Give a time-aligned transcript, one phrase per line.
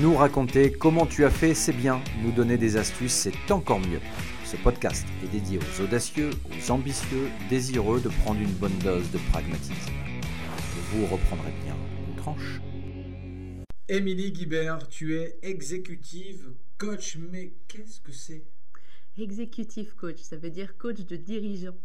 [0.00, 2.02] Nous raconter comment tu as fait, c'est bien.
[2.20, 4.00] Nous donner des astuces, c'est encore mieux.
[4.44, 9.18] Ce podcast est dédié aux audacieux, aux ambitieux, désireux de prendre une bonne dose de
[9.30, 9.92] pragmatisme.
[10.90, 11.76] Vous reprendrez bien
[12.08, 12.60] une tranche.
[13.88, 18.42] Émilie Guibert, tu es exécutive coach, mais qu'est-ce que c'est
[19.18, 21.76] Executive coach, ça veut dire coach de dirigeant.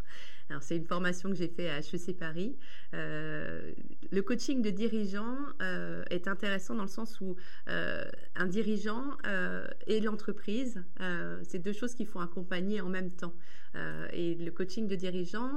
[0.50, 2.58] Alors, c'est une formation que j'ai fait à HEC Paris.
[2.96, 3.72] Euh,
[4.12, 7.36] le coaching de dirigeant euh, est intéressant dans le sens où
[7.68, 8.04] euh,
[8.36, 9.16] un dirigeant
[9.86, 10.84] et l'entreprise,
[11.44, 13.34] c'est deux choses qu'il faut accompagner en même temps.
[14.12, 15.52] et le coaching de dirigeant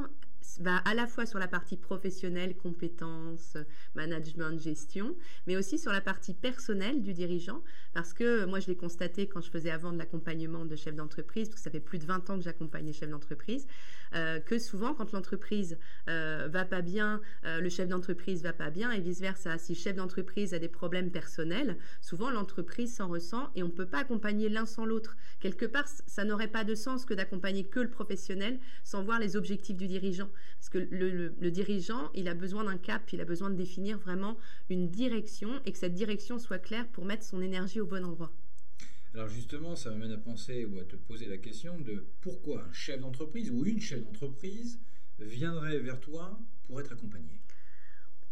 [0.61, 3.57] va à la fois sur la partie professionnelle, compétences,
[3.95, 5.15] management, gestion,
[5.47, 9.41] mais aussi sur la partie personnelle du dirigeant, parce que moi je l'ai constaté quand
[9.41, 12.31] je faisais avant de l'accompagnement de chefs d'entreprise, parce que ça fait plus de 20
[12.31, 13.67] ans que j'accompagne les chefs d'entreprise,
[14.15, 15.79] euh, que souvent quand l'entreprise
[16.09, 19.59] euh, va pas bien, euh, le chef d'entreprise va pas bien et vice-versa.
[19.59, 23.73] Si le chef d'entreprise a des problèmes personnels, souvent l'entreprise s'en ressent et on ne
[23.73, 25.17] peut pas accompagner l'un sans l'autre.
[25.41, 29.37] Quelque part, ça n'aurait pas de sens que d'accompagner que le professionnel sans voir les
[29.37, 30.29] objectifs du dirigeant.
[30.59, 34.37] Parce que le, dirigeant, il a besoin d'un cap, il a besoin de définir vraiment
[34.71, 38.33] une direction et que cette direction soit claire pour mettre son énergie au bon endroit.
[39.15, 42.73] Alors justement, ça m'amène à penser ou à te poser la question de pourquoi un
[42.73, 44.81] chef d'entreprise ou une chef d'entreprise
[45.19, 47.41] viendrait vers toi pour être accompagné?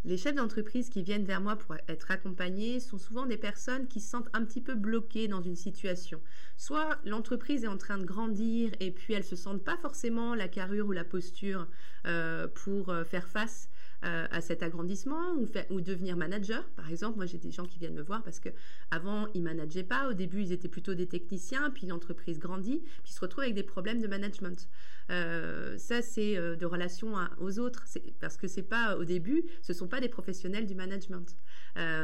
[0.04, 4.00] Les chefs d'entreprise qui viennent vers moi pour être accompagnés sont souvent des personnes qui
[4.00, 6.22] se sentent un petit peu bloquées dans une situation.
[6.56, 10.48] Soit l'entreprise est en train de grandir et puis elles se sentent pas forcément la
[10.48, 11.68] carrure ou la posture
[12.06, 13.68] euh, pour euh, faire face
[14.02, 15.34] euh, à cet agrandissement
[15.68, 16.66] ou, devenir manager.
[16.70, 18.48] Par exemple, moi j'ai des gens qui viennent me voir parce que
[18.90, 20.08] avant ils manageaient pas.
[20.08, 23.54] Au début ils étaient plutôt des techniciens, puis l'entreprise grandit, puis ils se retrouvent avec
[23.54, 24.68] des problèmes de management.
[25.10, 27.84] Euh, ça, c'est euh, de relation aux autres,
[28.20, 31.36] parce que c'est pas au début, ce sont pas des professionnels du management.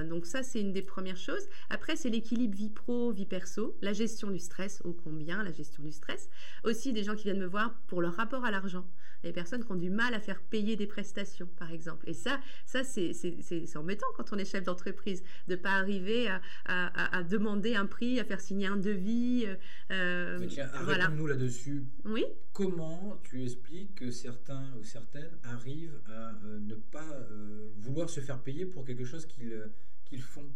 [0.08, 1.48] Donc ça, c'est une des premières choses.
[1.70, 5.82] Après, c'est l'équilibre vie pro, vie perso, la gestion du stress, ô combien la gestion
[5.82, 6.28] du stress.
[6.64, 8.86] Aussi, des gens qui viennent me voir pour leur rapport à l'argent.
[9.24, 11.85] Les personnes qui ont du mal à faire payer des prestations, par exemple.
[12.06, 16.28] Et ça, ça c'est embêtant quand on est chef d'entreprise, de ne pas arriver
[16.66, 19.46] à, demander un prix, à faire signer un devis.
[19.90, 21.84] Euh, tiens, arrêtons-nous là-dessus.
[22.04, 22.24] Oui.
[22.52, 28.20] Comment tu expliques que certains ou certaines arrivent à euh, ne pas euh, vouloir se
[28.20, 29.62] faire payer pour quelque chose qu'ils
[30.14, 30.46] font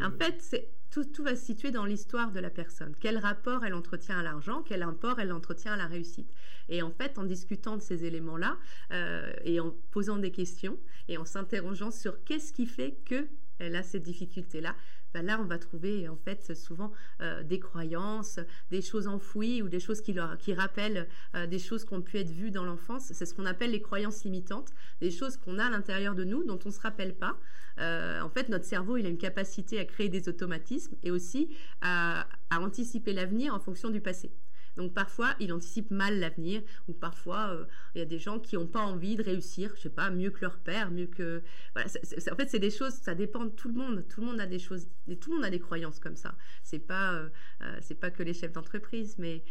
[0.00, 2.94] En fait, tout, va se situer dans l'histoire de la personne.
[3.00, 6.32] Quel rapport elle entretient à l'argent, quel rapport elle entretient à la réussite.
[6.68, 8.58] Et en fait, en discutant de ces éléments-là
[8.92, 10.78] euh, et en posant des questions
[11.08, 14.74] et en s'interrogeant sur qu'est-ce qui fait qu'elle a cette difficulté-là,
[15.16, 18.38] ben là, on va trouver en fait souvent euh, des croyances,
[18.70, 22.02] des choses enfouies ou des choses qui, leur, qui rappellent euh, des choses qui ont
[22.02, 23.12] pu être vues dans l'enfance.
[23.14, 26.44] C'est ce qu'on appelle les croyances limitantes, des choses qu'on a à l'intérieur de nous
[26.44, 27.38] dont on ne se rappelle pas.
[27.78, 31.48] en fait, notre cerveau, il a une capacité à créer des automatismes et aussi
[31.80, 34.30] à anticiper l'avenir en fonction du passé.
[34.76, 37.64] Donc parfois, il anticipe mal l'avenir, ou parfois, euh,
[37.94, 40.30] il y a des gens qui n'ont pas envie de réussir, je sais pas, mieux
[40.30, 41.42] que leur père, mieux que...
[41.74, 41.88] Voilà,
[42.30, 44.04] en fait, c'est des choses, ça dépend de tout le monde.
[44.08, 44.88] Tout le monde a des choses,
[45.20, 46.34] tout le monde a des croyances comme ça.
[46.62, 47.28] C'est pas, euh,
[47.62, 49.42] euh, pas que les chefs d'entreprise, mais...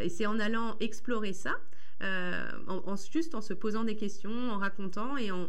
[0.00, 1.56] et c'est en allant explorer ça,
[2.02, 5.48] euh, en, juste en se posant des questions, en racontant et en,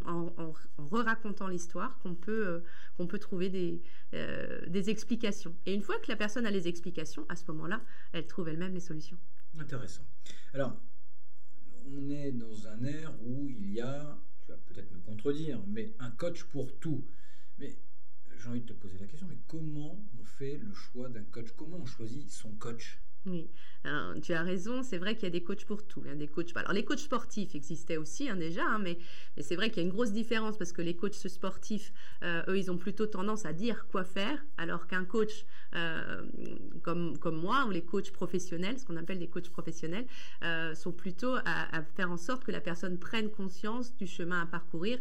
[0.78, 2.59] re-racontant l'histoire qu'on peut, euh,
[2.96, 3.81] qu'on peut trouver des,
[4.13, 5.56] euh, des explications.
[5.66, 7.81] Et une fois que la personne a les explications, à ce moment-là,
[8.13, 9.18] elle trouve elle-même les solutions.
[9.59, 10.06] Intéressant.
[10.53, 10.80] Alors,
[11.85, 15.94] on est dans un air où il y a, tu vas peut-être me contredire, mais
[16.00, 17.06] un coach pour tout.
[17.59, 17.78] Mais
[18.38, 21.52] j'ai envie de te poser la question, mais comment on fait le choix d'un coach?
[21.58, 23.02] Comment on choisit son coach?
[23.28, 23.50] Oui,
[24.22, 24.84] tu as raison.
[24.84, 26.02] C'est vrai qu'il y a des coachs pour tout.
[26.02, 26.30] Des.
[26.56, 28.98] Alors les coachs sportifs existaient aussi hein, déjà, hein, mais,
[29.40, 31.94] c'est vrai qu'il y a une grosse différence parce que les coachs sportifs,
[32.24, 35.46] euh, eux, ils ont plutôt tendance à dire quoi faire, alors qu'un coach
[35.76, 36.24] euh,
[36.84, 40.06] comme, moi ou les coachs professionnels, ce qu'on appelle des coachs professionnels,
[40.44, 44.46] euh, sont plutôt à, faire en sorte que la personne prenne conscience du chemin à
[44.46, 45.00] parcourir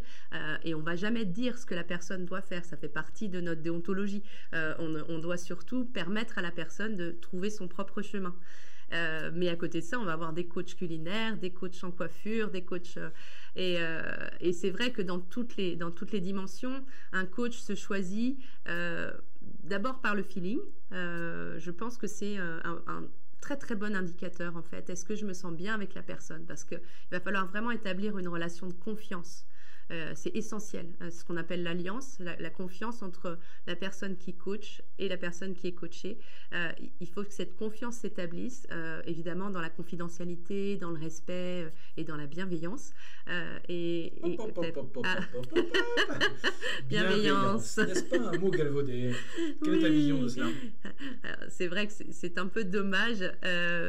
[0.65, 2.65] et on va jamais dire ce que la personne doit faire.
[2.65, 4.23] Ça fait partie de notre déontologie.
[4.53, 8.16] On, on doit surtout permettre à la personne de trouver son propre chemin
[8.93, 11.91] euh, mais à côté de ça, on va avoir des coachs culinaires, des coachs en
[11.91, 12.97] coiffure, des coachs.
[12.97, 13.11] Euh,
[13.57, 17.75] euh, et, c'est vrai que dans toutes, les, dans toutes les dimensions, un coach se
[17.75, 18.39] choisit
[19.65, 20.61] d'abord par le feeling.
[20.91, 23.09] je pense que c'est un,
[23.41, 24.91] très très bon indicateur en fait.
[24.91, 26.45] Est-ce que je me sens bien avec la personne?
[26.47, 26.81] Parce qu'il
[27.11, 29.47] va falloir vraiment établir une relation de confiance.
[30.15, 30.87] C'est essentiel.
[31.11, 35.69] ce qu'on appelle l'alliance, la, confiance entre la personne qui coach et la personne qui
[35.69, 36.19] est coachée.
[37.01, 38.67] il faut que cette confiance s'établisse,
[39.07, 42.93] évidemment, dans la confidentialité, dans le respect et dans la bienveillance.
[43.69, 44.13] et,
[46.89, 47.79] bienveillance.
[47.79, 49.13] N'est-ce pas un mot galvaudé?
[49.63, 50.47] Quelle est ta vision de cela?
[51.49, 53.19] C'est vrai que c'est un peu dommage.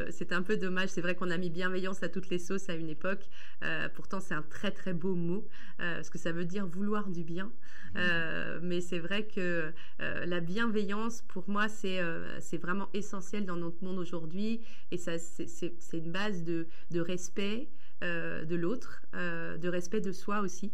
[0.10, 0.90] c'est un peu dommage.
[0.90, 3.28] C'est vrai qu'on a mis bienveillance à toutes les sauces à une époque.
[3.64, 7.10] Euh, pourtant, c'est un très très beau mot euh, parce que ça veut dire vouloir
[7.10, 7.46] du bien.
[7.46, 7.98] Mmh.
[7.98, 12.00] Euh, mais c'est vrai que la bienveillance, pour moi, c'est
[12.40, 14.62] c'est vraiment essentiel dans notre monde aujourd'hui.
[14.92, 17.70] Et ça, c'est une base de, de respect
[18.02, 20.72] de l'autre, de respect de soi aussi.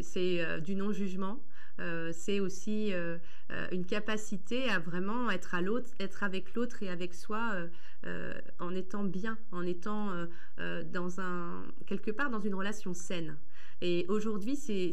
[0.00, 1.42] c'est du non-jugement.
[1.80, 3.18] Euh, c'est aussi euh,
[3.50, 7.54] euh, une capacité à vraiment être à l'autre, être avec l'autre et avec soi
[8.58, 10.12] en étant bien, en étant
[10.56, 13.36] dans un quelque part dans une relation saine.
[13.80, 14.90] Et aujourd'hui, c'est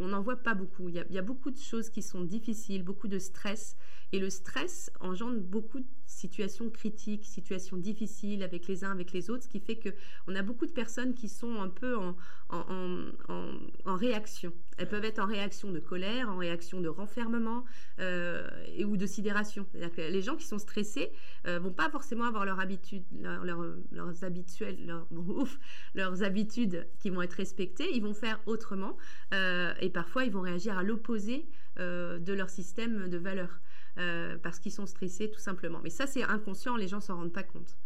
[0.00, 0.88] on n'en voit pas beaucoup.
[0.88, 3.76] Il y, a, il y, a, beaucoup de choses qui sont difficiles, beaucoup de stress.
[4.12, 9.30] Et le stress engendre beaucoup de situations critiques, situations difficiles avec les uns, avec les
[9.30, 12.16] autres, ce qui fait qu'on a beaucoup de personnes qui sont un peu en,
[12.50, 14.52] en, réaction.
[14.76, 17.64] Elles peuvent être en réaction de colère, en réaction de renfermement
[18.00, 19.66] euh, et, ou de sidération.
[19.96, 21.12] les gens qui sont stressés
[21.46, 25.04] euh, vont pas forcément avoir leur habitude, leurs habituels,
[25.94, 27.88] leurs habitudes qui vont être respectées.
[27.94, 28.96] Ils vont faire autrement
[29.32, 31.46] euh, et parfois ils vont réagir à l'opposé
[31.78, 33.60] euh, de leur système de valeurs.
[33.96, 35.78] Euh, parce qu'ils sont stressés tout simplement.
[35.84, 37.76] Mais ça, c'est inconscient, les gens s'en rendent pas compte.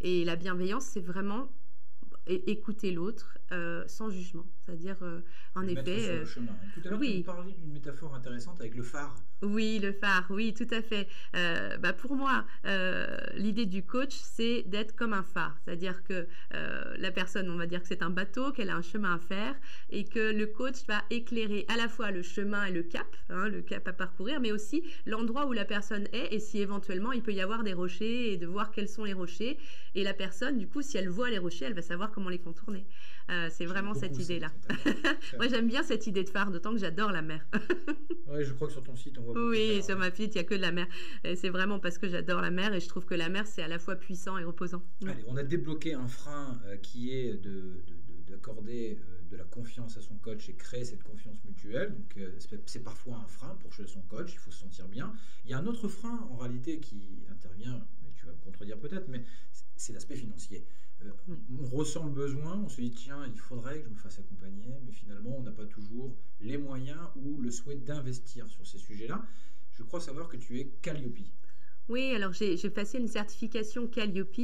[0.00, 1.50] Et la bienveillance, c'est vraiment
[2.28, 4.46] écouter l'autre euh, sans jugement.
[4.66, 5.20] C'est-à-dire, euh,
[5.54, 6.26] en effet.
[6.26, 7.24] Sur le Tout à l'heure, oui.
[7.26, 9.16] tu d'une métaphore intéressante avec le phare.
[9.40, 11.08] Oui, le phare, oui, tout à fait.
[11.80, 12.44] bah pour moi,
[13.34, 15.56] l'idée du coach, c'est d'être comme un phare.
[15.64, 19.14] C'est-à-dire que la personne, on va dire que c'est un bateau, qu'elle a un chemin
[19.14, 19.54] à faire
[19.90, 23.48] et que le coach va éclairer à la fois le chemin et le cap, hein,
[23.48, 27.22] le cap à parcourir, mais aussi l'endroit où la personne est et si éventuellement il
[27.22, 29.58] peut y avoir des rochers et de voir quels sont les rochers.
[29.94, 32.40] Et la personne, du coup, si elle voit les rochers, elle va savoir comment les
[32.40, 32.84] contourner.
[33.30, 34.50] Euh, c'est vraiment cette idée-là.
[35.36, 37.46] Moi, j'aime bien cette idée de phare, d'autant que j'adore la mer.
[38.26, 40.40] oui, je crois que sur ton site, on voit Oui, sur ma fille, il n'y
[40.40, 40.88] a que de la mer.
[41.36, 43.68] C'est vraiment parce que j'adore la mer et je trouve que la mer, c'est à
[43.68, 44.82] la fois puissant et reposant.
[45.06, 47.40] Allez, on a débloqué un frein euh, qui est
[48.26, 51.94] d'accorder de, euh, de, la confiance à son coach et créer cette confiance mutuelle.
[51.94, 52.18] Donc,
[52.66, 55.12] c'est parfois un frein pour chez son coach, il faut se sentir bien.
[55.44, 58.78] Il y a un autre frein, en réalité, qui intervient, mais tu vas me contredire
[58.78, 59.24] peut-être, mais
[59.76, 60.66] c'est l'aspect financier.
[61.02, 64.18] Euh, on ressent le besoin, on se dit tiens, il faudrait que je me fasse
[64.18, 68.78] accompagner, mais finalement, on n'a pas toujours les moyens ou le souhait d'investir sur ces
[68.78, 69.24] sujets-là.
[69.70, 71.18] Je crois savoir que tu es Calliope.
[71.88, 74.38] Oui, alors j'ai passé une certification Calliope,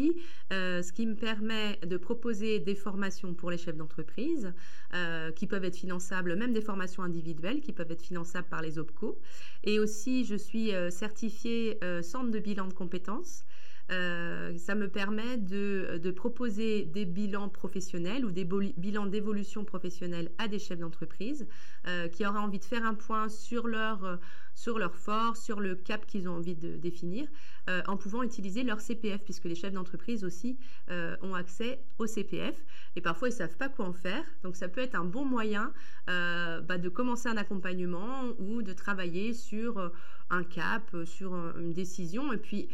[0.50, 4.55] euh, ce qui me permet de proposer des formations pour les chefs d'entreprise
[4.94, 8.79] euh, qui peuvent être finançables, même des formations individuelles qui peuvent être finançables par les
[8.79, 9.20] OPCO.
[9.62, 13.44] Et aussi, je suis certifiée centre de bilan de compétences.
[13.91, 20.49] Euh, ça me permet de, proposer des bilans professionnels ou des bilans d'évolution professionnelle à
[20.49, 21.46] des chefs d'entreprise
[21.87, 24.19] euh, qui auraient envie de faire un point sur leur,
[24.54, 27.26] sur leur force, sur le cap qu'ils ont envie de définir,
[27.68, 30.58] euh, en pouvant utiliser leur CPF, puisque les chefs d'entreprise aussi
[30.88, 32.54] ont accès au CPF.
[32.96, 34.24] Et parfois, ils ne savent pas quoi en faire.
[34.42, 35.72] Donc, ça peut être un bon moyen
[36.06, 39.92] bah, de commencer un accompagnement ou de travailler sur
[40.30, 42.32] un cap, euh, sur une décision.
[42.32, 42.68] Et puis,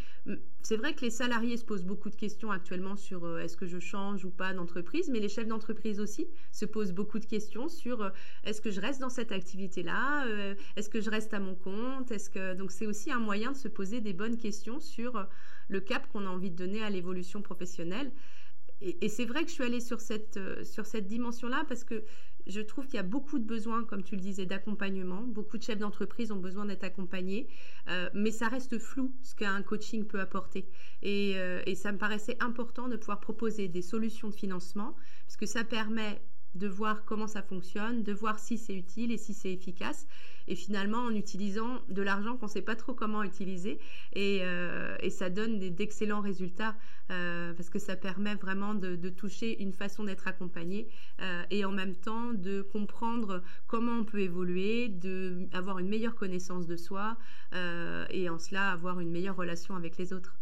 [0.62, 3.66] c'est vrai que les salariés se posent beaucoup de questions actuellement sur euh, est-ce que
[3.66, 7.68] je change ou pas d'entreprise, mais les chefs d'entreprise aussi se posent beaucoup de questions
[7.68, 8.10] sur euh,
[8.44, 10.26] est-ce que je reste dans cette activité-là,
[10.76, 11.69] est-ce que je reste à mon compte,
[12.10, 15.26] est-ce que donc c'est aussi un moyen de se poser des bonnes questions sur
[15.68, 18.12] le cap qu'on a envie de donner à l'évolution professionnelle.
[18.80, 22.04] Et, et c'est vrai que je suis allée sur cette, sur cette dimension-là parce que
[22.46, 25.22] je trouve qu'il y a beaucoup de besoins, comme tu le disais, d'accompagnement.
[25.22, 27.48] Beaucoup de chefs d'entreprise ont besoin d'être accompagnés,
[27.88, 30.68] euh, mais ça reste flou ce qu'un coaching peut apporter.
[31.04, 34.96] Euh, et, ça me paraissait important de pouvoir proposer des solutions de financement,
[35.26, 36.20] puisque ça permet
[36.54, 40.06] de voir comment ça fonctionne, de voir si c'est utile et si c'est efficace.
[40.48, 43.78] Et finalement, en utilisant de l'argent qu'on ne sait pas trop comment utiliser,
[44.14, 46.74] et, euh, ça donne d'excellents résultats
[47.10, 50.88] euh, parce que ça permet vraiment de, toucher une façon d'être accompagné
[51.20, 56.66] euh, et en même temps de comprendre comment on peut évoluer, d'avoir une meilleure connaissance
[56.66, 57.16] de soi
[58.10, 60.36] et en cela avoir une meilleure relation avec les autres.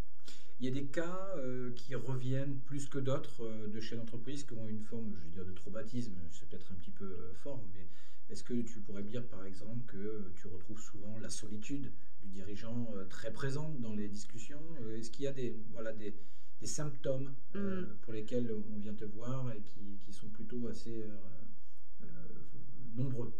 [0.60, 4.42] Il y a des cas euh, qui reviennent plus que d'autres euh, de chefs d'entreprise
[4.42, 6.16] qui ont une forme, je veux dire, de traumatisme.
[6.32, 7.86] C'est peut-être un petit peu euh, fort, mais
[8.28, 12.88] est-ce que tu pourrais dire, par exemple, que tu retrouves souvent la solitude du dirigeant
[13.08, 14.60] très présente dans les discussions?
[14.92, 16.14] Est-ce qu'il y a des, voilà, des,
[16.64, 17.84] symptômes mm.
[18.02, 21.06] pour lesquels on vient te voir et qui, qui sont plutôt assez
[22.96, 23.32] nombreux?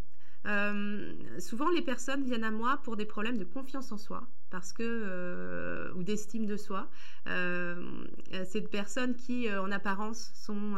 [1.38, 4.83] Souvent, les personnes viennent à moi pour des problèmes de confiance en soi, parce que
[4.83, 6.88] euh, ou d'estime de soi.
[7.26, 8.05] Euh,
[8.47, 10.76] c'est des personnes qui, euh, en apparence, sont,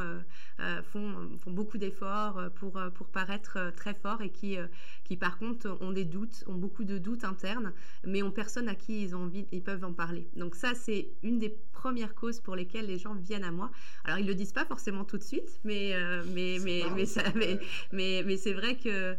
[0.85, 4.57] font, font, beaucoup d'efforts pour, pour paraître très forts et qui,
[5.05, 7.73] qui, par contre, ont des doutes, ont beaucoup de doutes internes,
[8.05, 10.29] mais ont personne à qui ils ont envie, ils peuvent en parler.
[10.37, 13.71] Donc ça, c'est une des premières causes pour lesquelles les gens viennent à moi.
[14.05, 15.95] Alors ils le disent pas forcément tout de suite, mais
[16.35, 17.59] mais mais mais, ça, mais,
[17.93, 19.17] mais, mais c'est vrai que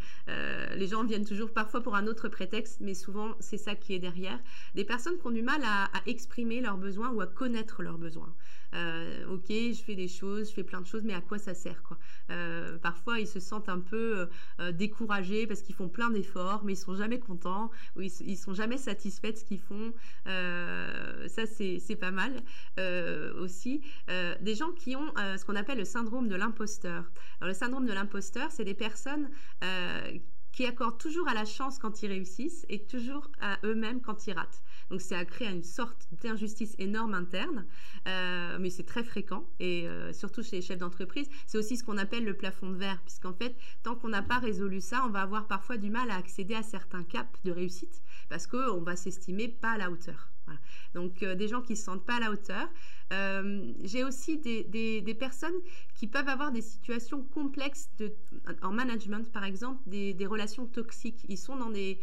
[0.75, 3.99] les gens viennent toujours parfois pour un autre prétexte, mais souvent c'est ça qui est
[3.99, 4.40] derrière
[4.75, 8.33] des personnes qui ont du mal à, exprimer leurs besoins ou à connaître leurs besoins.
[8.73, 11.53] Euh, ok, je fais des choses, je fais plein de choses, mais à quoi ça
[11.53, 11.97] sert quoi?
[12.29, 14.29] Euh, Parfois, ils se sentent un peu
[14.59, 18.37] euh, découragés parce qu'ils font plein d'efforts, mais ils sont jamais contents ou ils, ils
[18.37, 19.93] sont jamais satisfaits de ce qu'ils font.
[20.25, 22.41] ça, c'est pas mal
[23.39, 23.81] aussi.
[24.07, 27.11] des gens qui ont ce qu'on appelle le syndrome de l'imposteur.
[27.41, 29.29] le syndrome de l'imposteur, c'est des personnes
[30.51, 34.33] qui accordent toujours à la chance quand ils réussissent et toujours à eux-mêmes quand ils
[34.33, 34.61] ratent.
[34.89, 37.65] Donc ça crée une sorte d'injustice énorme interne,
[38.07, 41.29] euh, mais c'est très fréquent et euh, surtout chez les chefs d'entreprise.
[41.47, 44.39] C'est aussi ce qu'on appelle le plafond de verre, puisqu'en fait, tant qu'on n'a pas
[44.39, 48.01] résolu ça, on va avoir parfois du mal à accéder à certains caps de réussite
[48.29, 50.30] parce qu'on va s'estimer pas à la hauteur.
[50.93, 52.67] Donc euh, des gens qui se sentent pas à la hauteur.
[53.13, 55.53] Euh, j'ai aussi des, personnes
[55.95, 57.89] qui peuvent avoir des situations complexes
[58.61, 61.25] en management, par exemple, des, relations toxiques.
[61.27, 61.99] Ils sont dans des,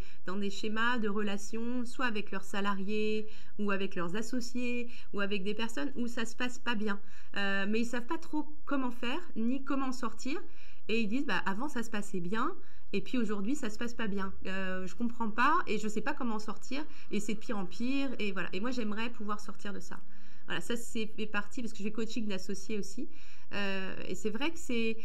[0.51, 3.27] schémas de relations, soit avec leurs salariés,
[3.59, 7.01] ou avec leurs associés, ou avec des personnes où ça se passe pas bien.
[7.37, 10.41] Euh, mais ils savent pas trop comment faire, ni comment sortir.
[10.89, 12.55] Et ils disent, bah, avant ça se passait bien,
[12.93, 14.33] et puis aujourd'hui, ça se passe pas bien.
[14.47, 16.83] Euh, je comprends pas et je sais pas comment en sortir.
[17.11, 18.11] Et c'est de pire en pire.
[18.19, 18.49] Et voilà.
[18.53, 20.01] Et moi, j'aimerais pouvoir sortir de ça.
[20.47, 23.09] Voilà, ça c'est parti parce que j'ai coaching d'associés aussi.
[23.53, 24.97] Euh, et c'est vrai que c'est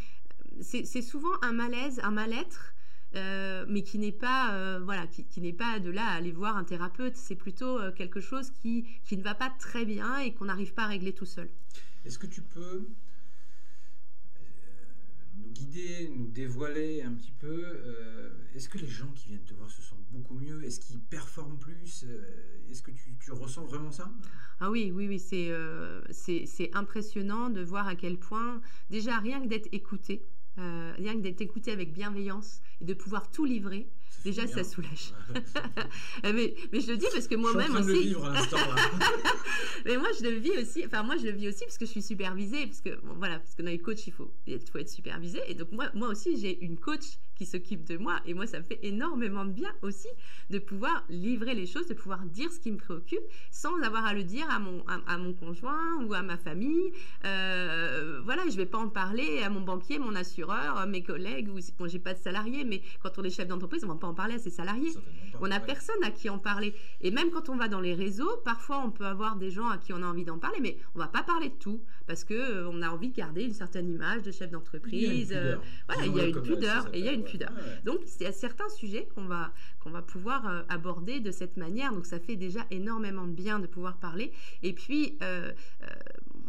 [0.62, 2.74] c'est souvent un malaise, un mal-être.
[3.16, 6.58] Euh, mais qui n'est pas euh, voilà qui n'est pas de là à aller voir
[6.58, 10.46] un thérapeute c'est plutôt quelque chose qui, qui ne va pas très bien et qu'on
[10.46, 11.48] n'arrive pas à régler tout seul
[12.06, 12.88] est-ce que tu peux
[15.38, 17.64] nous guider, nous dévoiler un petit peu.
[17.66, 20.64] Euh, est-ce que les gens qui viennent te voir se sentent beaucoup mieux?
[20.64, 22.06] Est-ce qu'ils performent plus?
[22.08, 24.12] Euh, Est-ce que tu, ressens vraiment ça?
[24.60, 29.42] Ah oui, oui, oui, euh, c'est c'est impressionnant de voir à quel point, déjà rien
[29.42, 30.26] que d'être écouté,
[30.58, 33.90] rien que d'être écouté avec bienveillance et de pouvoir tout livrer,
[34.24, 35.14] Déjà, ça soulage.
[36.24, 37.88] mais, mais, je le dis parce que moi-même aussi.
[37.88, 38.34] Le vivre à
[39.86, 40.84] mais moi, je le vis aussi.
[40.86, 42.66] Enfin, moi, je le vis aussi parce que je suis supervisée.
[42.68, 45.42] Parce que, bon, voilà, parce que dans les coachs, il faut, il faut être supervisé.
[45.48, 48.20] Et donc, moi, moi aussi, j'ai une coach qui s'occupe de moi.
[48.26, 50.08] Et moi, ça me fait énormément de bien aussi
[50.50, 54.14] de pouvoir livrer les choses, de pouvoir dire ce qui me préoccupe sans avoir à
[54.14, 56.92] le dire à mon, à, mon conjoint ou à ma famille.
[57.26, 61.50] Euh, voilà, je vais pas en parler à mon banquier, mon assureur, mes collègues.
[61.50, 64.10] Ou, bon, j'ai pas de salariés, mais quand on est chef d'entreprise, on va pas
[64.10, 64.92] en parler à ses salariés.
[65.40, 66.74] on n'a personne à qui en parler.
[67.00, 69.78] Et même quand on va dans les réseaux, parfois on peut avoir des gens à
[69.78, 72.34] qui on a envie d'en parler, mais on va pas parler de tout parce que
[72.34, 75.32] euh, on a envie de garder une certaine image de chef d'entreprise.
[75.34, 75.56] Euh,
[75.88, 77.52] voilà, il y a une pudeur et il y a une pudeur.
[77.86, 81.56] Donc il y a certains sujets qu'on va qu'on va pouvoir euh, aborder de cette
[81.56, 81.94] manière.
[81.94, 84.34] Donc ça fait déjà énormément de bien de pouvoir parler.
[84.64, 85.18] Et puis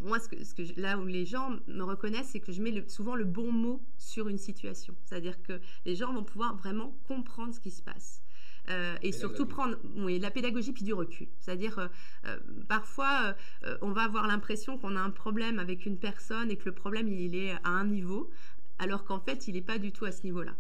[0.05, 2.87] moi, ce que, ce que là où les gens me reconnaissent, c'est que je mets
[2.89, 4.95] souvent le bon mot sur une situation.
[5.05, 8.25] C'est-à-dire que les gens vont pouvoir vraiment comprendre ce qui se passe.
[8.71, 11.29] Euh, et surtout prendre oui, la pédagogie puis du recul.
[11.39, 11.89] C'est-à-dire, euh,
[12.27, 13.35] euh, parfois,
[13.83, 17.09] on va avoir l'impression qu'on a un problème avec une personne et que le problème,
[17.09, 18.31] il est à un niveau,
[18.79, 20.55] alors qu'en fait, il n'est pas du tout à ce niveau-là.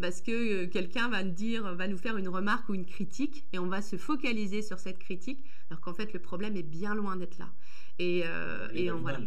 [0.00, 3.58] parce que quelqu'un va nous dire, va nous faire une remarque ou une critique, et
[3.58, 7.16] on va se focaliser sur cette critique, alors qu'en fait, le problème est bien loin
[7.16, 7.48] d'être là.
[7.98, 8.24] Et,
[8.74, 9.18] et on, voilà.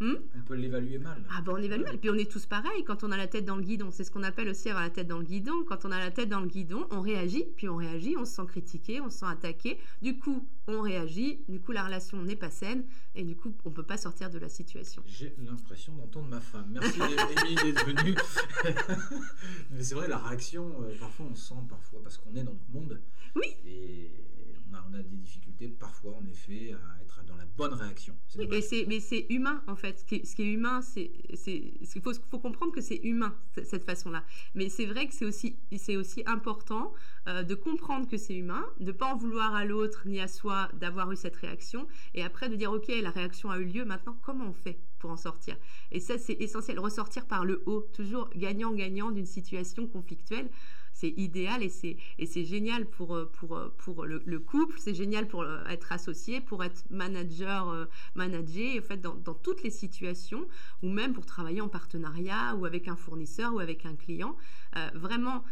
[0.00, 1.22] Hmm on peut l'évaluer mal.
[1.30, 1.98] Ah ben on évalue mal.
[1.98, 3.90] Puis on est tous pareils quand on a la tête dans le guidon.
[3.90, 5.52] C'est ce qu'on appelle aussi avoir la tête dans le guidon.
[5.66, 8.32] Quand on a la tête dans le guidon, on réagit, puis on réagit, on se
[8.32, 9.78] sent critiqué, on se sent attaqué.
[10.02, 11.44] Du coup, on réagit.
[11.48, 12.84] Du coup, la relation n'est pas saine.
[13.14, 15.02] Et du coup, on peut pas sortir de la situation.
[15.06, 16.66] J'ai l'impression d'entendre ma femme.
[16.70, 16.98] Merci
[17.46, 18.16] Émilie d'être venue.
[19.70, 22.70] Mais c'est vrai, la réaction, euh, parfois on sent, parfois, parce qu'on est dans notre
[22.72, 23.00] monde.
[23.36, 23.46] Oui.
[23.64, 24.10] Et
[24.72, 28.16] on a, des difficultés parfois, en effet, à être dans la bonne réaction.
[28.48, 30.00] mais c'est humain, en fait.
[30.00, 31.10] Ce qui est, ce qui est humain, c'est.
[31.46, 34.24] Il faut, faut, comprendre que c'est humain, cette façon-là.
[34.54, 35.56] Mais c'est vrai que c'est aussi,
[35.96, 36.92] aussi important
[37.28, 40.28] euh, de comprendre que c'est humain, de ne pas en vouloir à l'autre ni à
[40.28, 43.84] soi d'avoir eu cette réaction, et après de dire, OK, la réaction a eu lieu,
[43.84, 45.56] maintenant, comment on fait pour en sortir?
[45.92, 46.78] Et ça, c'est essentiel.
[46.78, 50.48] Ressortir par le haut, toujours gagnant-gagnant d'une situation conflictuelle
[50.94, 55.44] c'est idéal et c'est et c'est génial pour pour pour le, couple, c'est génial pour
[55.68, 60.46] être associé, pour être manager, manager, en fait dans, dans toutes les situations
[60.82, 64.36] ou même pour travailler en partenariat ou avec un fournisseur ou avec un client,
[64.94, 65.44] vraiment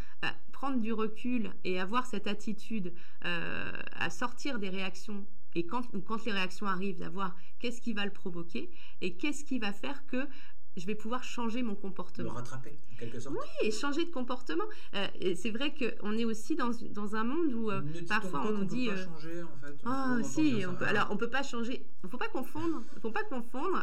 [0.52, 6.32] prendre du recul et avoir cette attitude à sortir des réactions et quand, quand les
[6.32, 8.70] réactions arrivent, d'avoir qu'est-ce qui va le provoquer
[9.00, 10.26] et qu'est-ce qui va faire que
[10.76, 12.30] je vais pouvoir changer mon comportement.
[12.30, 13.36] Le rattraper, en quelque sorte.
[13.36, 14.64] Oui, et changer de comportement.
[14.94, 18.88] Euh, c'est vrai qu'on est aussi dans, dans, un monde où euh, parfois on, dit.
[18.88, 19.76] Peut pas euh, changer, en fait.
[19.84, 21.86] Ah, si, on peut, alors on peut pas changer.
[22.04, 22.82] Il faut pas confondre.
[23.00, 23.82] faut pas confondre.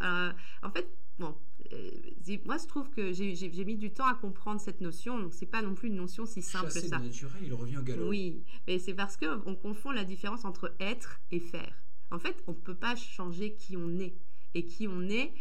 [0.63, 1.35] en fait, bon,
[2.45, 5.19] moi je trouve que j'ai mis du temps à comprendre cette notion.
[5.19, 6.99] Donc c'est pas non plus une notion si simple Chasser ça.
[6.99, 8.09] naturel, il revient au galop.
[8.09, 11.83] Oui, mais c'est parce qu'on confond la différence entre être et faire.
[12.11, 14.15] En fait, on ne peut pas changer qui on est.
[14.55, 15.31] Et qui on est,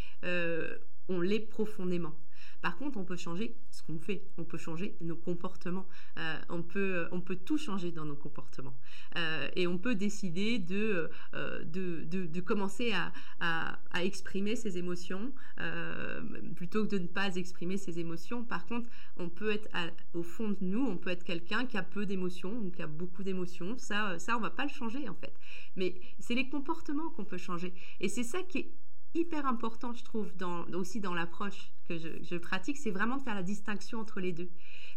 [1.08, 2.14] on l'est profondément.
[2.60, 5.86] Par contre, on peut changer ce qu'on fait, on peut changer nos comportements,
[6.18, 8.74] euh, on, peut, on peut tout changer dans nos comportements.
[9.16, 13.12] Euh, et on peut décider de, euh, de, de, commencer à,
[13.92, 15.32] à, exprimer ses émotions
[16.56, 18.44] plutôt que de ne pas exprimer ses émotions.
[18.44, 19.68] Par contre, on peut être
[20.14, 22.86] au fond de nous, on peut être quelqu'un qui a peu d'émotions ou qui a
[22.86, 23.76] beaucoup d'émotions.
[23.78, 25.34] Ça, ça, on va pas le changer en fait.
[25.76, 27.74] Mais c'est les comportements qu'on peut changer.
[28.00, 28.70] Et c'est ça qui est
[29.14, 30.32] hyper important, je trouve,
[30.74, 34.48] aussi dans l'approche que je, pratique, c'est vraiment de faire la distinction entre les deux.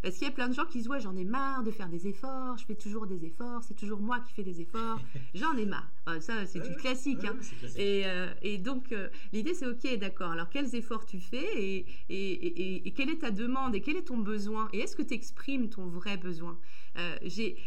[0.01, 1.87] Parce qu'il y a plein de gens qui disent Ouais, j'en ai marre de faire
[1.89, 4.99] des efforts, je fais toujours des efforts, c'est toujours moi qui fais des efforts,
[5.35, 5.89] j'en ai marre.
[6.19, 7.23] ça, c'est du classique.
[7.23, 7.35] hein.
[7.77, 11.85] Et, euh, et, donc, euh, l'idée, c'est Ok, d'accord, alors quels efforts tu fais et,
[12.09, 15.13] et, et, quelle est ta demande et quel est ton besoin Et est-ce que tu
[15.13, 16.59] exprimes ton vrai besoin?
[16.97, 17.57] Euh, j'ai,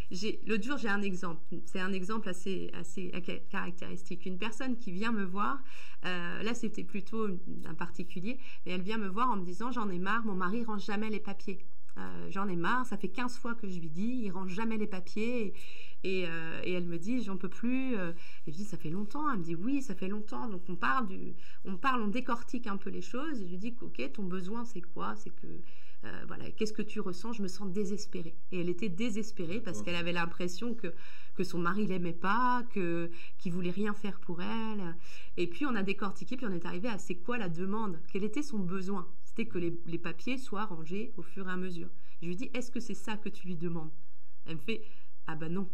[0.46, 1.40] L'autre jour, j'ai un exemple.
[1.64, 3.10] C'est un exemple assez, assez
[3.50, 4.26] caractéristique.
[4.26, 5.58] Une personne qui vient me voir,
[6.02, 7.28] là, c'était plutôt
[7.64, 10.84] un particulier, mais elle vient me en me disant J'en ai marre, mon mari range
[10.84, 11.58] jamais les papiers.
[11.96, 14.76] Euh, j'en ai marre, ça fait 15 fois que je lui dis, il range jamais
[14.76, 15.54] les papiers.
[16.02, 17.96] Et, euh, elle me dit, j'en peux plus.
[17.96, 18.12] Euh.
[18.46, 19.30] Et je dis, ça fait longtemps.
[19.30, 20.48] Elle me dit, oui, ça fait longtemps.
[20.48, 23.40] Donc on parle, du, on parle, on décortique un peu les choses.
[23.40, 25.14] Et je lui dis, ok, ton besoin, c'est quoi?
[25.16, 25.46] C'est que,
[26.26, 27.34] voilà, qu'est-ce que tu ressens?
[27.34, 28.36] Je me sens désespérée.
[28.52, 30.92] Et elle était désespérée parce qu'elle avait l'impression que
[31.34, 34.96] que son mari l'aimait pas, que qu'il voulait rien faire pour elle.
[35.36, 37.98] Et puis on a décortiqué, puis on est arrivé à c'est quoi la demande?
[38.12, 39.08] Quel était son besoin?
[39.24, 41.90] C'était que les, les, papiers soient rangés au fur et à mesure.
[42.22, 43.90] Je lui dis est-ce que c'est ça que tu lui demandes?
[44.46, 44.82] Elle me fait
[45.26, 45.68] ah ben non.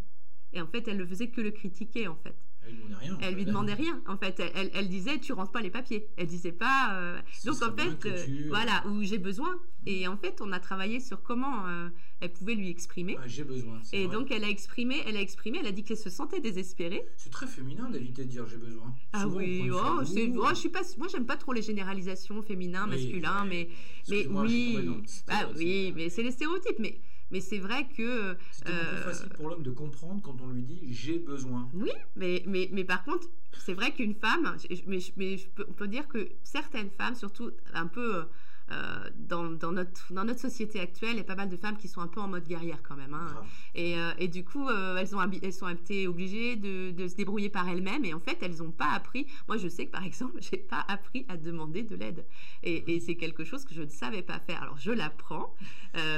[0.53, 2.37] Et en fait, elle ne faisait que le critiquer en fait.
[2.67, 3.19] Elle lui demandait rien.
[3.23, 4.03] Elle lui demandait rien.
[4.07, 6.09] En fait, elle, elle, disait tu rentres pas les papiers.
[6.17, 6.95] Elle disait pas.
[6.95, 9.59] Euh, donc en fait, euh, voilà où j'ai besoin.
[9.87, 11.89] Et en fait, on a travaillé sur comment euh,
[12.21, 13.17] elle pouvait lui exprimer.
[13.19, 13.81] Ah, j'ai besoin.
[13.93, 17.07] Et donc elle a exprimé, elle a exprimé, elle a dit qu'elle se sentait désespérée.
[17.17, 18.95] C'est très féminin d'éviter de dire j'ai besoin.
[19.13, 22.87] Ah oui, oh, c'est, oh, je suis pas, moi j'aime pas trop les généralisations féminin,
[22.87, 23.69] masculin, mais
[24.09, 24.79] mais oui,
[25.27, 28.37] bah oui, mais c'est les stéréotypes, mais mais c'est vrai que.
[28.53, 31.69] C'est plus euh, facile pour l'homme de comprendre quand on lui dit j'ai besoin.
[31.75, 35.37] Oui, mais, mais, mais par contre, c'est vrai qu'une femme, mais, mais
[35.69, 38.25] on peut dire que certaines femmes, surtout un peu
[38.73, 41.77] euh, dans, dans, notre, dans notre société actuelle, il y a pas mal de femmes
[41.77, 43.15] qui sont un peu en mode guerrière quand même.
[43.15, 43.27] Hein.
[43.75, 47.15] Et, euh, et, du coup, euh, elles, ont, elles sont été obligées de, de se
[47.15, 48.05] débrouiller par elles-mêmes.
[48.05, 49.27] Et en fait, elles n'ont pas appris.
[49.49, 52.25] Moi, je sais que par exemple, j'ai pas appris à demander de l'aide.
[52.63, 54.63] Et, et c'est quelque chose que je ne savais pas faire.
[54.63, 55.55] Alors, je l'apprends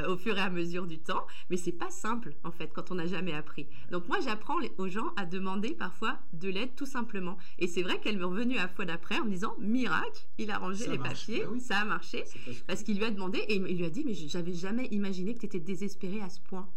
[0.07, 1.27] au fur et à mesure du temps.
[1.49, 3.67] Mais c'est pas simple, en fait, quand on n'a jamais appris.
[3.91, 7.38] Donc, moi, j'apprends aux gens à demander parfois de l'aide tout simplement.
[7.59, 10.51] Et c'est vrai qu'elle m'est revenue à la fois d'après en me disant miracle, il
[10.51, 12.25] a rangé les papiers, bah ça a marché.
[12.67, 15.41] Parce qu'il lui a demandé et il lui a dit mais j'avais jamais imaginé que
[15.41, 16.69] tu étais désespéré à ce point.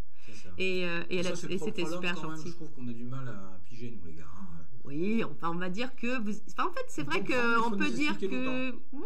[0.58, 2.48] Et, euh, et, c'était super gentil.
[2.48, 4.24] je trouve qu'on a du mal à piger nous les gars.
[4.38, 4.56] Hein.
[4.86, 6.32] Oui, enfin, on va dire que vous.
[6.58, 9.02] en fait, c'est vrai qu'on peut dire que hmm,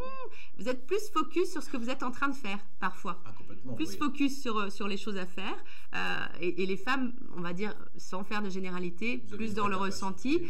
[0.59, 3.23] vous êtes plus focus sur ce que vous êtes en train de faire parfois.
[3.25, 3.33] Ah,
[3.77, 5.57] plus focus sur, euh, sur les choses à faire.
[5.95, 10.43] Euh, et, les femmes, on va dire, sans faire de généralité, plus dans le ressenti.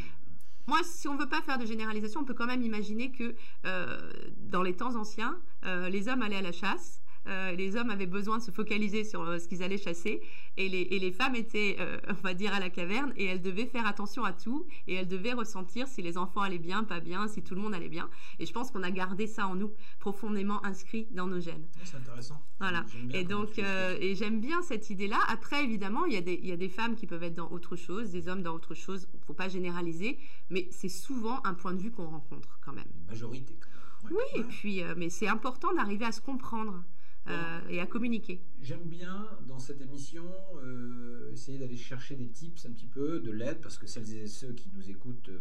[0.71, 3.35] Moi, si on ne veut pas faire de généralisation, on peut quand même imaginer que
[3.67, 7.91] euh, dans les temps anciens, euh, les hommes allaient à la chasse euh, les hommes
[7.91, 10.23] avaient besoin de se focaliser sur euh, ce qu'ils allaient chasser
[10.57, 13.43] et les, et les femmes étaient, euh, on va dire, à la caverne et elles
[13.43, 17.01] devaient faire attention à tout et elles devaient ressentir si les enfants allaient bien, pas
[17.01, 18.09] bien, si tout le monde allait bien.
[18.39, 21.67] Et je pense qu'on a gardé ça en nous, profondément inscrit dans nos gènes.
[21.85, 22.43] c'est intéressant.
[22.59, 22.85] Voilà.
[23.13, 25.19] Et donc, et j'aime bien cette idée-là.
[25.29, 27.51] Après, évidemment, il y, a des, il y a des femmes qui peuvent être dans
[27.51, 29.09] autre chose, des hommes dans autre chose.
[29.15, 30.19] Il ne faut pas généraliser,
[30.51, 32.85] mais c'est souvent un point de vue qu'on rencontre quand même.
[32.95, 33.57] Une majorité.
[33.61, 34.19] Quand même.
[34.19, 36.83] Oui, et puis, mais c'est important d'arriver à se comprendre.
[37.29, 38.41] Euh, et à communiquer.
[38.63, 40.25] J'aime bien dans cette émission
[40.63, 44.27] euh, essayer d'aller chercher des tips un petit peu, de l'aide, parce que celles et
[44.27, 45.39] ceux qui nous écoutent euh,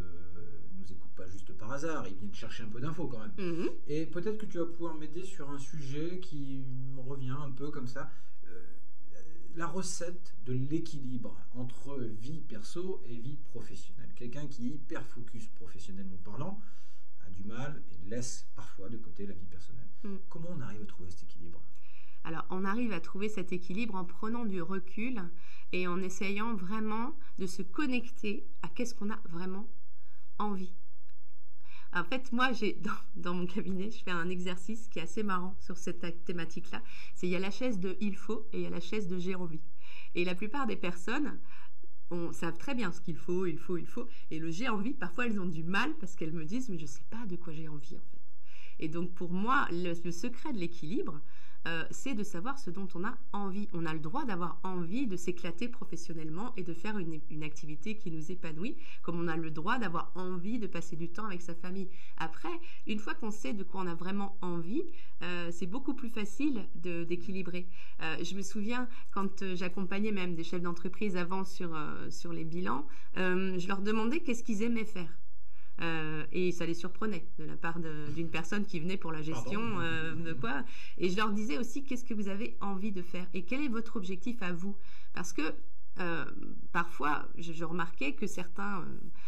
[0.78, 3.34] nous écoutent pas juste par hasard, ils viennent chercher un peu d'infos quand même.
[3.38, 3.70] Mhm.
[3.88, 6.64] Et peut-être que tu vas pouvoir m'aider sur un sujet qui
[6.96, 8.12] me revient un peu comme ça.
[9.56, 14.10] la recette de l'équilibre entre vie perso et vie professionnelle.
[14.16, 16.62] Quelqu'un qui est hyper focus professionnellement parlant
[17.30, 19.88] a du mal et laisse parfois de côté la vie personnelle.
[20.04, 20.16] Mm.
[20.30, 21.62] Comment on arrive à trouver cet équilibre?
[22.24, 25.22] Alors, on arrive à trouver cet équilibre en prenant du recul
[25.72, 29.68] et en essayant vraiment de se connecter à qu'est-ce qu'on a vraiment
[30.38, 30.74] envie.
[31.94, 35.24] En fait, moi, j'ai dans, dans mon cabinet, je fais un exercice qui est assez
[35.24, 36.82] marrant sur cette thématique-là.
[37.16, 39.08] C'est il y a la chaise de il faut et il y a la chaise
[39.08, 39.62] de j'ai envie.
[40.16, 41.40] Et la plupart des personnes
[42.12, 44.08] on savent très bien ce qu'il faut, il faut, il faut.
[44.32, 46.84] Et le j'ai envie, parfois elles ont du mal parce qu'elles me disent mais je
[46.84, 48.20] ne sais pas de quoi j'ai envie en fait.
[48.80, 51.22] Et donc pour moi, le, le secret de l'équilibre,
[51.68, 53.68] euh, c'est de savoir ce dont on a envie.
[53.74, 58.12] On a le droit d'avoir envie de s'éclater professionnellement et de faire une, activité qui
[58.12, 61.56] nous épanouit, comme on a le droit d'avoir envie de passer du temps avec sa
[61.56, 61.90] famille.
[62.18, 62.50] Après,
[62.88, 64.84] une fois qu'on sait de quoi on a vraiment envie,
[65.24, 67.68] euh, c'est beaucoup plus facile d'équilibrer.
[68.02, 71.78] Euh, je me souviens quand j'accompagnais même des chefs d'entreprise avant sur,
[72.10, 75.10] sur les bilans, je leur demandais qu'est-ce qu'ils aimaient faire.
[75.82, 79.62] Euh, et ça les surprenait de la part d'une personne qui venait pour la gestion
[79.80, 80.64] euh, de quoi.
[80.98, 83.26] Et je leur disais aussi qu'est-ce que vous avez envie de faire?
[83.34, 84.76] Et quel est votre objectif à vous?
[85.14, 85.54] Parce que
[86.00, 86.26] euh,
[86.72, 88.86] parfois, je, je, remarquais que certains,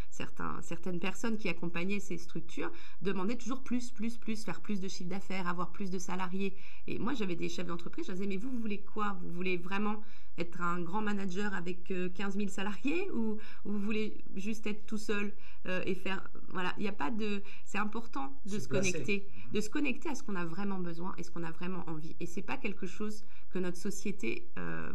[0.10, 4.88] certains, certaines personnes qui accompagnaient ces structures demandaient toujours plus, plus, plus, faire plus de
[4.88, 6.56] chiffre d'affaires, avoir plus de salariés.
[6.88, 9.18] Et moi, j'avais des chefs d'entreprise, je disais, mais vous, vous voulez quoi?
[9.22, 10.02] Vous voulez vraiment
[10.38, 14.98] être un grand manager avec 15 000 salariés ou, ou vous voulez juste être tout
[14.98, 15.34] seul
[15.68, 16.74] euh, et faire voilà.
[16.78, 20.16] Il n'y a pas de c'est important de se, se connecter de se connecter à
[20.16, 22.16] ce qu'on a vraiment besoin et ce qu'on a vraiment envie.
[22.20, 24.92] Et c'est pas quelque chose que notre société euh,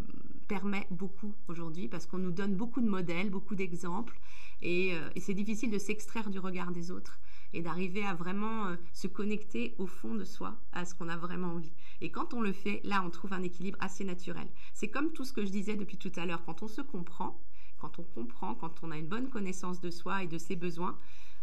[0.47, 4.19] permet beaucoup aujourd'hui parce qu'on nous donne beaucoup de modèles beaucoup d'exemples
[4.63, 7.21] et, euh, c'est difficile de s'extraire du regard des autres
[7.53, 11.17] et d'arriver à vraiment euh, se connecter au fond de soi, à ce qu'on a
[11.17, 11.73] vraiment envie.
[12.01, 14.49] Et quand on le fait, là, on trouve un équilibre assez naturel.
[14.75, 17.41] C'est comme tout ce que je disais depuis tout à l'heure, quand on se comprend,
[17.79, 20.99] quand on comprend, quand on a une bonne connaissance de soi et de ses besoins,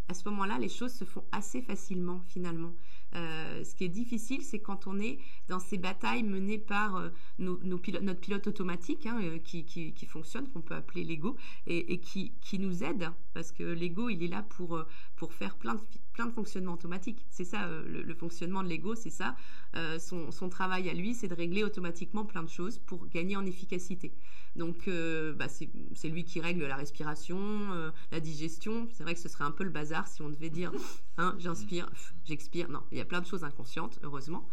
[0.09, 2.73] à ce moment-là, les choses se font assez facilement finalement.
[3.15, 7.09] Euh, ce qui est difficile, c'est quand on est dans ces batailles menées par euh,
[7.39, 11.37] nos, notre pilote automatique hein, euh, qui, fonctionne, qu'on peut appeler l'ego,
[11.67, 14.83] et, qui, qui, nous aide, parce que l'ego, il est là pour,
[15.15, 15.81] pour faire plein de,
[16.13, 17.25] plein de fonctionnements automatiques.
[17.29, 19.35] C'est ça, euh, le, le, fonctionnement de l'ego, c'est ça.
[19.75, 23.35] Euh, son, son, travail à lui, c'est de régler automatiquement plein de choses pour gagner
[23.35, 24.13] en efficacité.
[24.55, 24.87] Donc,
[25.35, 28.87] bah, c'est lui qui règle la respiration, la digestion.
[28.91, 30.71] C'est vrai que ce serait un peu le bazar si on devait dire,
[31.17, 31.89] hein, j'inspire,
[32.23, 32.69] j'expire.
[32.69, 34.47] Non, il y a plein de choses inconscientes, heureusement.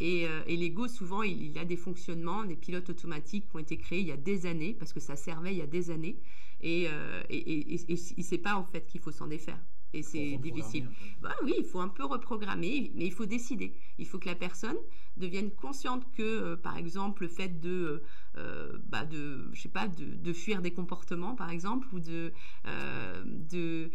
[0.00, 3.58] Et, euh, et l'ego, souvent, il, il, a des fonctionnements, des pilotes automatiques qui ont
[3.58, 5.90] été créés il y a des années, parce que ça servait il y a des
[5.90, 6.18] années.
[6.60, 9.58] Et, euh, et, et il ne sait pas, en fait, qu'il faut s'en défaire.
[9.94, 10.86] Et c'est difficile.
[11.22, 13.74] Bah oui, il faut un peu reprogrammer, mais il faut décider.
[13.98, 14.76] Il faut que la personne
[15.16, 18.02] devienne consciente que, euh, par exemple, le fait de,
[18.36, 22.32] euh, bah de, je sais pas, de, de, fuir des comportements, par exemple, ou de,
[22.66, 23.90] euh, de,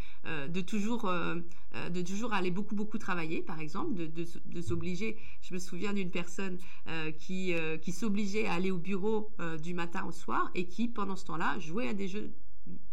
[0.48, 5.18] de toujours, de toujours aller beaucoup, beaucoup travailler, par exemple, de, de, de s'obliger.
[5.42, 6.58] Je me souviens d'une personne
[7.20, 11.26] qui, qui s'obligeait à aller au bureau du matin au soir et qui, pendant ce
[11.26, 12.32] temps-là, jouait à des jeux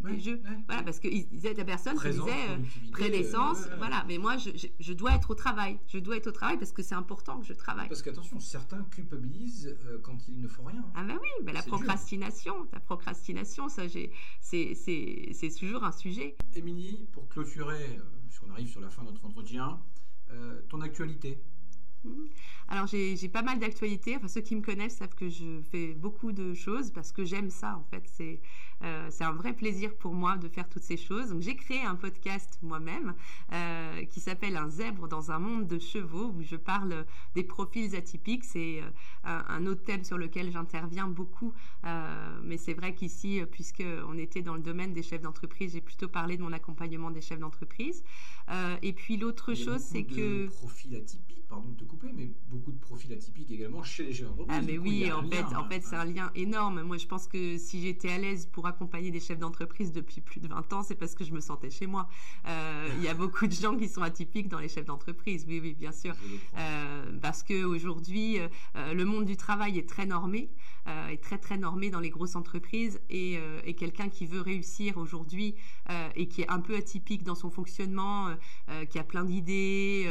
[0.03, 0.41] Ouais, jeux.
[0.45, 0.59] ouais.
[0.67, 3.79] Voilà, parce qu'ils disaient la personne Présence, qui disait productivité, prédécence, euh, ouais, ouais.
[3.79, 4.05] voilà.
[4.09, 5.79] Mais moi, je, je, je, dois être au travail.
[5.87, 7.89] Je dois être au travail parce que c'est important que je travaille.
[7.89, 10.85] Parce qu'attention, certains culpabilisent euh, quand ils ne font rien.
[10.95, 12.69] Ah ben oui, ben la procrastination, dur.
[12.73, 13.83] la procrastination, ça,
[14.41, 16.37] c'est toujours un sujet.
[16.55, 19.81] Émilie, pour clôturer, euh, puisqu'on arrive sur la fin de notre entretien,
[20.31, 21.43] euh, ton actualité?
[22.69, 24.17] Alors j'ai pas mal d'actualités.
[24.17, 27.51] Enfin ceux qui me connaissent savent que je fais beaucoup de choses parce que j'aime
[27.51, 28.05] ça en fait.
[28.07, 28.41] C'est
[28.83, 31.31] euh, un vrai plaisir pour moi de faire toutes ces choses.
[31.31, 33.15] Donc j'ai créé un podcast moi-même
[33.53, 37.95] euh, qui s'appelle Un zèbre dans un monde de chevaux où je parle des profils
[37.95, 38.45] atypiques.
[38.45, 38.91] C'est euh,
[39.25, 41.53] un, autre thème sur lequel j'interviens beaucoup.
[42.43, 46.09] Mais c'est vrai qu'ici, puisque on était dans le domaine des chefs d'entreprise, j'ai plutôt
[46.09, 48.03] parlé de mon accompagnement des chefs d'entreprise.
[48.83, 51.85] Et puis l'autre chose, c'est que profils atypiques, pardon de
[52.15, 54.59] mais beaucoup de profils atypiques également chez les chefs d'entreprise.
[54.59, 56.83] Ah mais coup, oui, en fait, en fait, c'est un lien énorme.
[56.83, 60.41] Moi, je pense que si j'étais à l'aise pour accompagner des chefs d'entreprise depuis plus
[60.41, 62.09] de 20 ans, c'est parce que je me sentais chez moi.
[62.47, 65.45] Euh, il y a beaucoup de gens qui sont atypiques dans les chefs d'entreprise.
[65.49, 66.15] Oui, oui, bien sûr.
[66.57, 70.51] Euh, parce que aujourd'hui, euh, le monde du travail est très normé,
[70.87, 74.97] euh, est très très normé dans les grosses entreprises, et, et quelqu'un qui veut réussir
[74.97, 75.55] aujourd'hui
[76.15, 78.29] et qui est un peu atypique dans son fonctionnement,
[78.89, 80.07] qui a plein d'idées,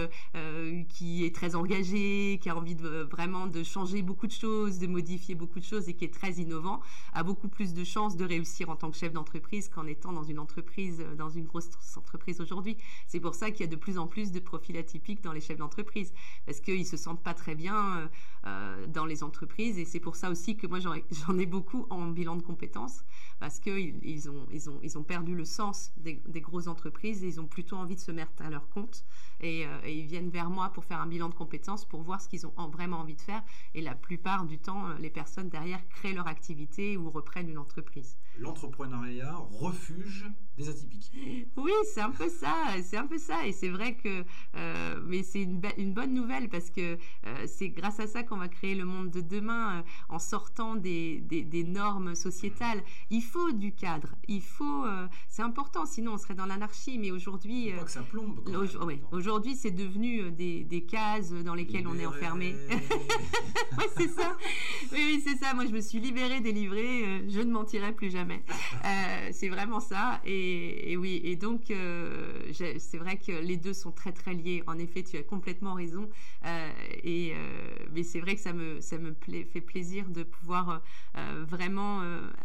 [0.89, 4.88] qui est très engagé qui a envie de, vraiment de changer beaucoup de choses, de
[4.88, 6.82] modifier beaucoup de choses et qui est très innovant,
[7.13, 10.23] a beaucoup plus de chances de réussir en tant que chef d'entreprise qu'en étant dans
[10.23, 12.77] une entreprise, dans une grosse entreprise aujourd'hui.
[13.08, 15.41] C'est pour ça qu'il y a de plus en plus de profils atypiques dans les
[15.41, 16.13] chefs d'entreprise,
[16.45, 18.10] parce qu'ils se sentent pas très bien
[18.47, 19.77] euh, dans les entreprises.
[19.77, 23.03] Et c'est pour ça aussi que moi, j'en ai beaucoup en bilan de compétences,
[23.39, 27.27] parce qu'ils ils ont, ils ont, ils ont perdu le sens des, grosses entreprises et
[27.27, 29.05] ils ont plutôt envie de se mettre à leur compte
[29.43, 31.59] euh, et, ils viennent vers moi pour faire un bilan de compétences,
[31.89, 33.43] pour voir ce qu'ils ont vraiment envie de faire.
[33.74, 37.58] Et la plupart du temps, euh, les personnes derrière créent leur activité ou reprennent une
[37.58, 38.17] entreprise.
[38.38, 40.26] L'entrepreneuriat, refuge
[40.58, 41.12] des atypiques.
[41.58, 43.45] Oui, c'est un peu ça, c'est un peu ça.
[43.45, 44.24] Et c'est vrai que,
[44.56, 46.98] euh, mais c'est une, une, bonne nouvelle parce que
[47.48, 51.63] c'est grâce à ça qu'on va créer le monde de demain en sortant des, des,
[51.63, 52.82] normes sociétales.
[53.10, 54.86] Il faut du cadre, il faut,
[55.28, 56.98] c'est important, sinon on serait dans l'anarchie.
[56.98, 57.72] Mais aujourd'hui.
[59.12, 62.56] Aujourd'hui, c'est devenu euh, des, des, cases dans lesquelles on est enfermé.
[62.70, 64.38] oui, c'est ça.
[64.92, 65.56] Oui, c'est ça.
[65.56, 67.04] Moi, je me suis libérée, délivrée.
[67.04, 68.44] Euh, je ne mentirai plus jamais.
[68.86, 70.22] Euh, c'est vraiment ça.
[70.28, 71.74] Et, oui, et donc,
[72.54, 74.64] c'est vrai que les deux sont très, très liés.
[74.68, 76.08] En effet, tu as complètement raison.
[77.04, 77.34] et,
[77.96, 79.16] mais c'est vrai que ça me, ça me
[79.52, 80.84] fait plaisir de pouvoir
[81.48, 82.04] vraiment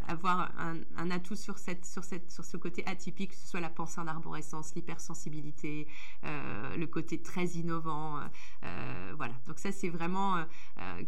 [0.08, 3.60] avoir un, un, atout sur, cette, sur, cette, sur ce côté atypique, que ce soit
[3.60, 5.86] la pensée en arborescence, l'hypersensibilité,
[6.22, 8.14] le côté très innovant.
[8.16, 8.20] Euh,
[8.64, 9.34] euh, voilà.
[9.46, 10.44] Donc ça, c'est vraiment euh,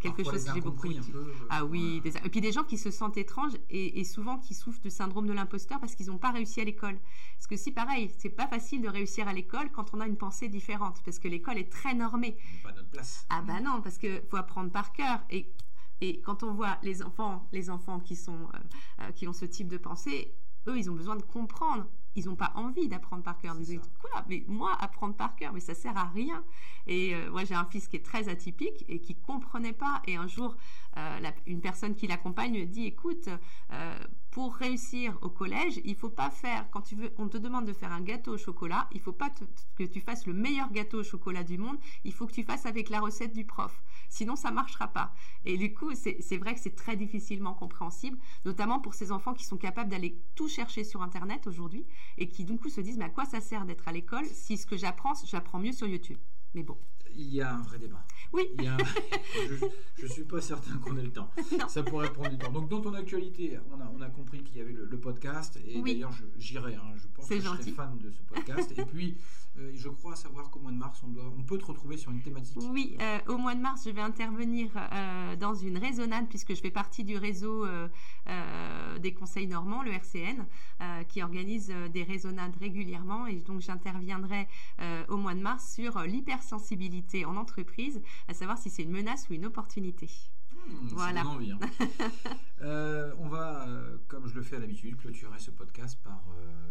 [0.01, 0.89] quelque chose que j'ai beaucoup.
[1.51, 2.03] ah oui.
[2.05, 5.33] Et puis des gens qui se sentent étranges et, souvent qui souffrent du syndrome de
[5.33, 6.99] l'imposteur parce qu'ils n'ont pas réussi à l'école.
[7.37, 10.17] Parce que si pareil, c'est pas facile de réussir à l'école quand on a une
[10.17, 12.37] pensée différente, parce que l'école est très normée.
[12.63, 13.27] Pas notre place.
[13.31, 15.53] Ah bah non, parce que faut apprendre par cœur et
[16.03, 18.49] et quand on voit les enfants, les enfants qui sont
[19.15, 20.35] qui ont ce type de pensée,
[20.67, 23.55] eux, ils ont besoin de comprendre ils n'ont pas envie d'apprendre par cœur.
[23.59, 24.25] Ils disent quoi?
[24.29, 26.43] Mais moi, apprendre par cœur, mais ça sert à rien.
[26.87, 30.03] Et euh, moi, j'ai un fils qui est très atypique et qui comprenait pas.
[30.07, 30.57] Et un jour,
[30.97, 33.29] euh, une personne qui l'accompagne dit écoute,
[33.73, 33.99] euh,
[34.31, 37.73] pour réussir au collège, il faut pas faire quand tu veux, on te demande de
[37.73, 39.31] faire un gâteau au chocolat, il faut pas
[39.77, 41.77] que tu fasses le meilleur gâteau au chocolat du monde.
[42.05, 43.83] Il faut que tu fasses avec la recette du prof.
[44.09, 45.13] Sinon, ça marchera pas.
[45.45, 49.45] Et du coup, c'est vrai que c'est très difficilement compréhensible, notamment pour ces enfants qui
[49.45, 51.87] sont capables d'aller tout chercher sur Internet aujourd'hui
[52.19, 54.57] et qui du coup se disent mais à quoi ça sert d'être à l'école si
[54.57, 56.19] ce que j'apprends, j'apprends mieux sur YouTube?
[56.55, 56.79] Mais bon.
[57.17, 58.05] Il y a un vrai débat.
[58.33, 58.45] Oui.
[59.99, 61.31] je ne suis pas certain qu'on ait le temps.
[61.69, 62.51] Ça pourrait prendre du temps.
[62.51, 65.59] Donc, dans ton actualité, on a, on a compris qu'il y avait le, podcast.
[65.67, 66.75] Et d'ailleurs, j'irai.
[66.75, 68.73] Hein, je pense que je serai fan de ce podcast.
[68.77, 69.17] et puis,
[69.59, 72.11] euh, je crois savoir qu'au mois de mars, on, doit, on peut te retrouver sur
[72.11, 72.59] une thématique.
[72.71, 76.61] Oui, euh, au mois de mars, je vais intervenir euh, dans une résonade, puisque je
[76.61, 77.67] fais partie du réseau
[79.01, 80.45] des conseils normands, le RCN,
[81.09, 83.27] qui organise des résonades régulièrement.
[83.27, 84.49] Et donc, j'interviendrai
[85.09, 89.35] au mois de mars sur l'hypersensibilité en entreprise, à savoir si c'est une menace ou
[89.35, 90.09] une opportunité.
[90.53, 91.27] Hmm, voilà.
[91.27, 91.59] Envie, hein.
[93.19, 93.69] on va,
[94.09, 96.25] comme je le fais à l'habitude, clôturer ce podcast par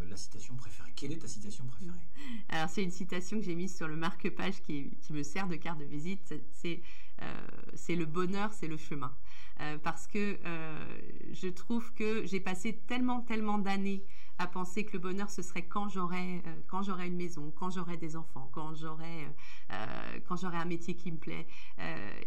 [0.10, 0.92] la citation préférée.
[0.96, 2.08] Quelle est ta citation préférée?
[2.50, 5.80] Alors, c'est une citation que j'ai mise sur le marque-page qui, me sert de carte
[5.80, 6.34] de visite.
[6.52, 6.82] C'est
[7.22, 9.14] euh, le bonheur, c'est le chemin.
[9.62, 10.86] Euh, parce que euh,
[11.32, 14.04] je trouve que j'ai passé tellement, tellement d'années
[14.38, 17.70] à penser que le bonheur ce serait quand j'aurai euh, quand j'aurai une maison, quand
[17.70, 19.30] j'aurai des enfants, quand j'aurai
[19.72, 21.48] euh, quand j'aurai un métier qui me plaît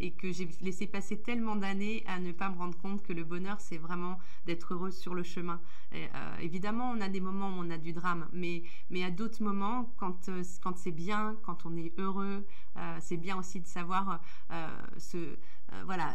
[0.01, 3.25] et que j'ai laissé passer tellement d'années à ne pas me rendre compte que le
[3.25, 5.61] bonheur c'est vraiment d'être heureux sur le chemin.
[6.41, 9.93] évidemment, on a des moments où on a du drame, mais mais à d'autres moments
[9.99, 10.31] quand
[10.62, 12.47] quand c'est bien, quand on est heureux,
[13.01, 14.21] c'est bien aussi de savoir
[14.97, 15.37] se
[15.85, 16.14] voilà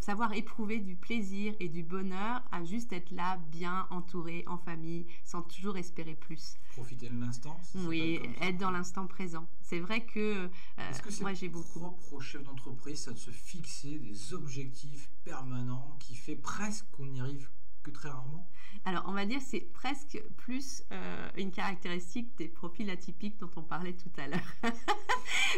[0.00, 5.06] savoir éprouver du plaisir et du bonheur à juste être là, bien entouré, en famille,
[5.24, 6.56] sans toujours espérer plus.
[6.70, 9.46] Profiter de l'instant Oui, être dans l'instant présent.
[9.60, 10.48] C'est vrai que, euh,
[10.90, 11.80] Est-ce que moi j'ai beaucoup.
[11.80, 17.06] propre au chef d'entreprise, ça de se fixer des objectifs permanents qui fait presque qu'on
[17.06, 17.50] n'y arrive
[17.82, 18.48] que très rarement
[18.86, 23.62] alors, on va dire c'est presque plus euh, une caractéristique des profils atypiques dont on
[23.62, 24.54] parlait tout à l'heure.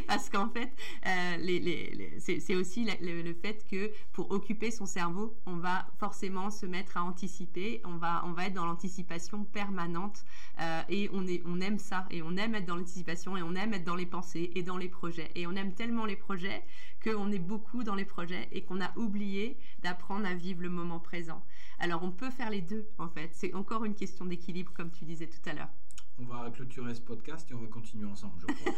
[0.08, 0.70] Parce qu'en fait,
[1.06, 6.96] euh, c'est aussi le, fait que pour occuper son cerveau, on va forcément se mettre
[6.96, 10.24] à anticiper, on va, on va être dans l'anticipation permanente
[10.60, 13.84] euh, et on, aime ça, et on aime être dans l'anticipation, et on aime être
[13.84, 15.30] dans les pensées et dans les projets.
[15.34, 16.64] Et on aime tellement les projets
[17.02, 21.00] qu'on est beaucoup dans les projets et qu'on a oublié d'apprendre à vivre le moment
[21.00, 21.44] présent.
[21.78, 23.30] Alors on peut faire les deux en fait.
[23.32, 25.70] C'est encore une question d'équilibre comme tu disais tout à l'heure.
[26.18, 28.72] On va clôturer ce podcast et on va continuer ensemble, je crois.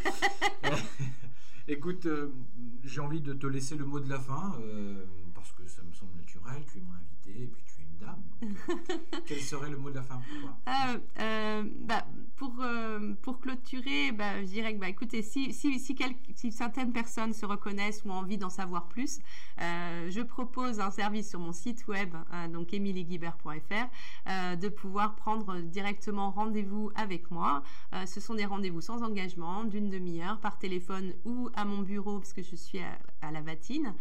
[1.67, 2.31] Écoute, euh,
[2.83, 5.05] j'ai envie de te laisser le mot de la fin euh,
[5.45, 6.63] parce que ça me semble naturel.
[6.71, 8.23] Tu es mon invité et puis tu es une dame.
[8.41, 10.57] Donc, euh, quel serait le mot de la fin pour toi?
[11.81, 12.05] Bah,
[12.35, 12.63] pour,
[13.21, 15.95] pour clôturer, bah, je dirais que, bah, écoutez, si, si, si,
[16.35, 19.19] si, certaines personnes se reconnaissent ou ont envie d'en savoir plus,
[19.61, 25.59] euh, je propose un service sur mon site web, euh, donc emilieguibert.fr, de pouvoir prendre
[25.59, 27.63] directement rendez-vous avec moi.
[28.05, 32.33] ce sont des rendez-vous sans engagement, d'une demi-heure, par téléphone ou à mon bureau, parce
[32.33, 33.95] que je suis à, à la Vatine,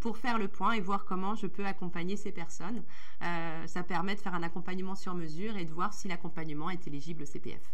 [0.00, 2.82] pour faire le point et voir comment je peux accompagner ces personnes.
[3.20, 7.22] ça permet de faire un accompagnement sur mesure et de voir si l'accompagnement est éligible
[7.22, 7.72] au CPF.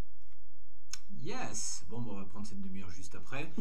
[1.22, 3.52] Yes Bon, on va prendre cette demi-heure juste après.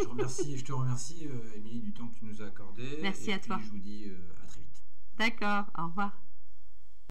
[0.00, 2.98] Je, remercie, je te remercie, euh, Émilie, du temps que tu nous as accordé.
[3.02, 3.60] Merci à toi.
[3.62, 4.82] Je vous dis euh, à très vite.
[5.18, 6.18] D'accord, au revoir.